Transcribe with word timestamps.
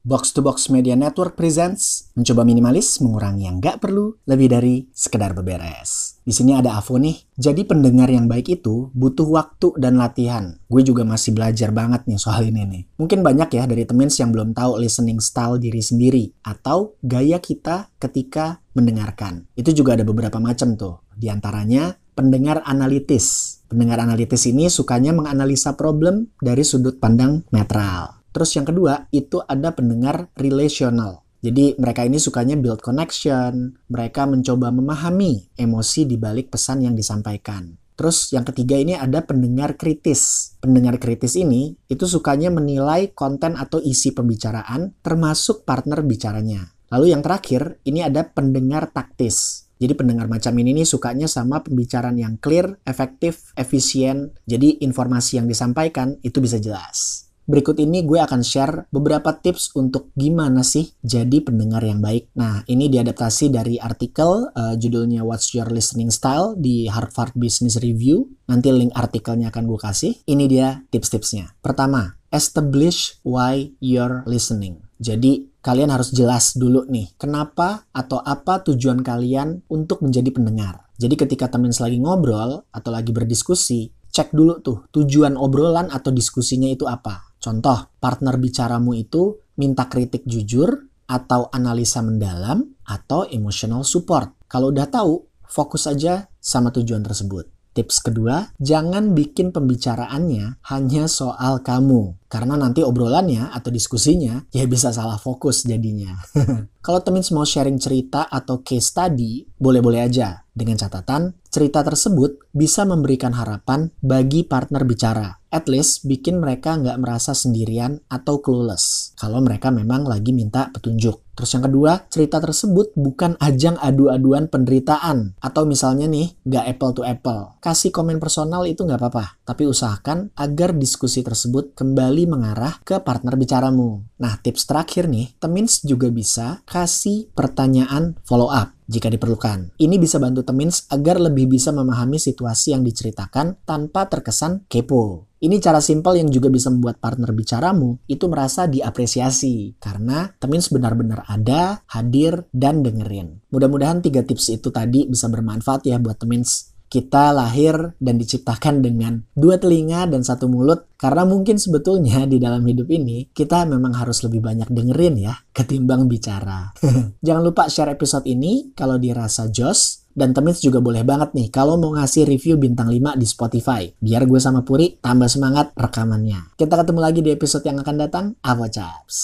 Box 0.00 0.32
to 0.32 0.40
Box 0.40 0.72
Media 0.72 0.96
Network 0.96 1.36
presents 1.36 2.08
mencoba 2.16 2.40
minimalis, 2.40 3.04
mengurangi 3.04 3.44
yang 3.44 3.60
nggak 3.60 3.84
perlu, 3.84 4.16
lebih 4.24 4.48
dari 4.48 4.88
sekedar 4.96 5.36
beberes. 5.36 6.16
Di 6.24 6.32
sini 6.32 6.56
ada 6.56 6.80
Avo 6.80 6.96
nih. 6.96 7.20
Jadi 7.36 7.68
pendengar 7.68 8.08
yang 8.08 8.24
baik 8.24 8.48
itu 8.48 8.88
butuh 8.96 9.28
waktu 9.28 9.76
dan 9.76 10.00
latihan. 10.00 10.56
Gue 10.72 10.80
juga 10.80 11.04
masih 11.04 11.36
belajar 11.36 11.68
banget 11.68 12.08
nih 12.08 12.16
soal 12.16 12.48
ini 12.48 12.64
nih. 12.64 12.82
Mungkin 12.96 13.20
banyak 13.20 13.52
ya 13.52 13.68
dari 13.68 13.84
temen 13.84 14.08
yang 14.08 14.32
belum 14.32 14.56
tahu 14.56 14.80
listening 14.80 15.20
style 15.20 15.60
diri 15.60 15.84
sendiri 15.84 16.32
atau 16.48 16.96
gaya 17.04 17.36
kita 17.36 17.92
ketika 18.00 18.64
mendengarkan. 18.72 19.52
Itu 19.52 19.76
juga 19.76 20.00
ada 20.00 20.04
beberapa 20.08 20.40
macam 20.40 20.80
tuh. 20.80 21.04
Di 21.12 21.28
antaranya 21.28 21.92
pendengar 22.16 22.64
analitis. 22.64 23.60
Pendengar 23.68 24.00
analitis 24.00 24.48
ini 24.48 24.72
sukanya 24.72 25.12
menganalisa 25.12 25.76
problem 25.76 26.32
dari 26.40 26.64
sudut 26.64 26.96
pandang 26.96 27.44
netral. 27.52 28.19
Terus 28.30 28.50
yang 28.54 28.66
kedua, 28.66 29.10
itu 29.10 29.42
ada 29.44 29.74
pendengar 29.74 30.30
relational. 30.38 31.26
Jadi 31.40 31.74
mereka 31.80 32.04
ini 32.04 32.20
sukanya 32.20 32.54
build 32.60 32.84
connection, 32.84 33.80
mereka 33.88 34.28
mencoba 34.28 34.68
memahami 34.68 35.56
emosi 35.56 36.04
di 36.04 36.20
balik 36.20 36.52
pesan 36.52 36.84
yang 36.84 36.92
disampaikan. 36.92 37.80
Terus 37.96 38.32
yang 38.32 38.48
ketiga 38.48 38.80
ini 38.80 38.96
ada 38.96 39.20
pendengar 39.24 39.76
kritis. 39.76 40.52
Pendengar 40.60 40.96
kritis 40.96 41.36
ini 41.36 41.76
itu 41.88 42.04
sukanya 42.08 42.48
menilai 42.48 43.12
konten 43.12 43.56
atau 43.60 43.76
isi 43.76 44.16
pembicaraan 44.16 44.96
termasuk 45.04 45.68
partner 45.68 46.00
bicaranya. 46.04 46.64
Lalu 46.92 47.12
yang 47.12 47.20
terakhir 47.20 47.76
ini 47.84 48.00
ada 48.00 48.24
pendengar 48.24 48.88
taktis. 48.88 49.68
Jadi 49.80 49.96
pendengar 49.96 50.28
macam 50.28 50.52
ini 50.60 50.76
nih 50.76 50.88
sukanya 50.88 51.24
sama 51.24 51.64
pembicaraan 51.64 52.16
yang 52.20 52.36
clear, 52.36 52.76
efektif, 52.84 53.52
efisien. 53.56 54.32
Jadi 54.44 54.80
informasi 54.84 55.40
yang 55.40 55.48
disampaikan 55.48 56.20
itu 56.20 56.40
bisa 56.40 56.60
jelas. 56.60 57.29
Berikut 57.50 57.82
ini 57.82 58.06
gue 58.06 58.22
akan 58.22 58.46
share 58.46 58.86
beberapa 58.94 59.34
tips 59.34 59.74
untuk 59.74 60.14
gimana 60.14 60.62
sih 60.62 60.94
jadi 61.02 61.42
pendengar 61.42 61.82
yang 61.82 61.98
baik. 61.98 62.30
Nah, 62.38 62.62
ini 62.70 62.86
diadaptasi 62.86 63.50
dari 63.50 63.74
artikel 63.74 64.46
uh, 64.54 64.78
judulnya 64.78 65.26
What's 65.26 65.50
Your 65.56 65.66
Listening 65.72 66.14
Style 66.14 66.54
di 66.54 66.86
Harvard 66.86 67.34
Business 67.34 67.80
Review. 67.82 68.28
Nanti 68.46 68.70
link 68.70 68.94
artikelnya 68.94 69.50
akan 69.50 69.66
gue 69.66 69.80
kasih. 69.82 70.12
Ini 70.30 70.44
dia 70.46 70.78
tips-tipsnya. 70.94 71.58
Pertama, 71.58 72.14
establish 72.30 73.18
why 73.26 73.74
you're 73.82 74.22
listening. 74.30 74.86
Jadi, 75.00 75.48
kalian 75.64 75.90
harus 75.90 76.12
jelas 76.12 76.54
dulu 76.54 76.84
nih, 76.86 77.16
kenapa 77.16 77.88
atau 77.90 78.20
apa 78.20 78.60
tujuan 78.68 79.00
kalian 79.00 79.64
untuk 79.72 80.04
menjadi 80.04 80.28
pendengar. 80.28 80.86
Jadi 81.00 81.16
ketika 81.16 81.48
temen 81.48 81.72
lagi 81.72 81.96
ngobrol 81.96 82.68
atau 82.68 82.90
lagi 82.92 83.08
berdiskusi, 83.08 83.88
cek 84.12 84.36
dulu 84.36 84.60
tuh 84.60 84.84
tujuan 84.92 85.40
obrolan 85.40 85.88
atau 85.88 86.12
diskusinya 86.12 86.68
itu 86.68 86.84
apa 86.84 87.29
Contoh, 87.40 87.88
partner 87.96 88.36
bicaramu 88.36 88.92
itu 88.92 89.40
minta 89.56 89.88
kritik 89.88 90.28
jujur, 90.28 90.90
atau 91.10 91.50
analisa 91.50 91.98
mendalam, 92.06 92.62
atau 92.86 93.26
emotional 93.26 93.82
support. 93.82 94.30
Kalau 94.46 94.70
udah 94.70 94.86
tahu, 94.86 95.26
fokus 95.42 95.90
aja 95.90 96.30
sama 96.38 96.70
tujuan 96.70 97.02
tersebut. 97.02 97.50
Tips 97.70 98.02
kedua, 98.02 98.50
jangan 98.58 99.14
bikin 99.14 99.54
pembicaraannya 99.54 100.58
hanya 100.74 101.04
soal 101.06 101.62
kamu. 101.62 102.18
Karena 102.26 102.58
nanti 102.58 102.82
obrolannya 102.82 103.46
atau 103.54 103.70
diskusinya 103.70 104.42
ya 104.50 104.66
bisa 104.66 104.90
salah 104.90 105.18
fokus 105.22 105.62
jadinya. 105.62 106.18
Kalau 106.84 107.00
temen 107.02 107.22
mau 107.30 107.46
sharing 107.46 107.78
cerita 107.78 108.26
atau 108.26 108.66
case 108.66 108.90
study, 108.90 109.46
boleh-boleh 109.54 110.02
aja. 110.02 110.42
Dengan 110.50 110.82
catatan, 110.82 111.30
cerita 111.46 111.86
tersebut 111.86 112.50
bisa 112.50 112.82
memberikan 112.82 113.38
harapan 113.38 113.86
bagi 114.02 114.42
partner 114.42 114.82
bicara 114.82 115.39
at 115.50 115.66
least 115.66 116.06
bikin 116.06 116.38
mereka 116.38 116.78
nggak 116.78 116.98
merasa 117.02 117.34
sendirian 117.34 117.98
atau 118.06 118.38
clueless 118.38 119.12
kalau 119.18 119.42
mereka 119.42 119.68
memang 119.68 120.06
lagi 120.06 120.30
minta 120.30 120.70
petunjuk. 120.70 121.30
Terus 121.40 121.56
yang 121.56 121.64
kedua, 121.72 122.04
cerita 122.12 122.36
tersebut 122.36 122.92
bukan 123.00 123.32
ajang 123.40 123.80
adu-aduan 123.80 124.52
penderitaan. 124.52 125.40
Atau 125.40 125.64
misalnya 125.64 126.04
nih, 126.04 126.36
nggak 126.44 126.76
apple 126.76 126.92
to 126.92 127.00
apple. 127.00 127.56
Kasih 127.64 127.88
komen 127.88 128.20
personal 128.20 128.68
itu 128.68 128.84
nggak 128.84 129.00
apa-apa. 129.00 129.40
Tapi 129.48 129.64
usahakan 129.64 130.36
agar 130.36 130.76
diskusi 130.76 131.24
tersebut 131.24 131.72
kembali 131.72 132.28
mengarah 132.28 132.76
ke 132.84 133.00
partner 133.00 133.40
bicaramu. 133.40 134.04
Nah, 134.20 134.36
tips 134.36 134.68
terakhir 134.68 135.08
nih, 135.08 135.32
temins 135.40 135.80
juga 135.80 136.12
bisa 136.12 136.60
kasih 136.68 137.32
pertanyaan 137.32 138.20
follow 138.28 138.52
up 138.52 138.76
jika 138.84 139.08
diperlukan. 139.08 139.72
Ini 139.80 139.96
bisa 139.96 140.20
bantu 140.20 140.44
temins 140.44 140.84
agar 140.92 141.16
lebih 141.16 141.48
bisa 141.48 141.72
memahami 141.72 142.20
situasi 142.20 142.76
yang 142.76 142.84
diceritakan 142.84 143.64
tanpa 143.64 144.12
terkesan 144.12 144.68
kepo. 144.68 145.29
Ini 145.40 145.56
cara 145.56 145.80
simpel 145.80 146.20
yang 146.20 146.28
juga 146.28 146.52
bisa 146.52 146.68
membuat 146.68 147.00
partner 147.00 147.32
bicaramu 147.32 147.96
itu 148.04 148.28
merasa 148.28 148.68
diapresiasi 148.68 149.80
karena 149.80 150.28
Temins 150.36 150.68
benar-benar 150.68 151.24
ada, 151.24 151.80
hadir, 151.88 152.44
dan 152.52 152.84
dengerin. 152.84 153.40
Mudah-mudahan 153.48 154.04
tiga 154.04 154.20
tips 154.20 154.52
itu 154.52 154.68
tadi 154.68 155.08
bisa 155.08 155.32
bermanfaat 155.32 155.88
ya 155.88 155.96
buat 155.96 156.20
Temins. 156.20 156.76
Kita 156.90 157.30
lahir 157.30 157.94
dan 158.02 158.18
diciptakan 158.18 158.82
dengan 158.82 159.22
dua 159.32 159.56
telinga 159.62 160.10
dan 160.10 160.26
satu 160.26 160.50
mulut 160.50 160.90
karena 160.98 161.22
mungkin 161.22 161.54
sebetulnya 161.56 162.26
di 162.26 162.42
dalam 162.42 162.66
hidup 162.66 162.90
ini 162.90 163.30
kita 163.30 163.62
memang 163.62 163.94
harus 163.94 164.26
lebih 164.26 164.42
banyak 164.42 164.66
dengerin 164.68 165.14
ya 165.24 165.38
ketimbang 165.54 166.10
bicara. 166.10 166.74
Jangan 167.24 167.42
lupa 167.46 167.70
share 167.70 167.94
episode 167.94 168.26
ini 168.26 168.74
kalau 168.74 168.98
dirasa 168.98 169.46
jos 169.48 169.99
dan 170.14 170.34
Temits 170.34 170.62
juga 170.62 170.82
boleh 170.82 171.06
banget 171.06 171.34
nih 171.34 171.48
kalau 171.48 171.78
mau 171.78 171.94
ngasih 171.94 172.26
review 172.26 172.58
bintang 172.58 172.90
5 172.90 173.18
di 173.18 173.26
Spotify. 173.26 173.82
Biar 173.88 174.26
gue 174.26 174.40
sama 174.42 174.66
Puri 174.66 174.98
tambah 174.98 175.30
semangat 175.30 175.72
rekamannya. 175.74 176.54
Kita 176.58 176.74
ketemu 176.78 177.00
lagi 177.00 177.20
di 177.22 177.30
episode 177.30 177.64
yang 177.66 177.78
akan 177.80 177.96
datang. 177.98 178.24
Avo 178.42 178.66
Chaps. 178.66 179.16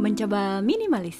Mencoba 0.00 0.62
minimalis. 0.62 1.18